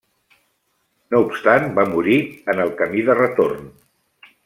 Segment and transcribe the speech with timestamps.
[1.15, 2.17] No obstant va morir
[2.55, 3.73] en el camí de retorn.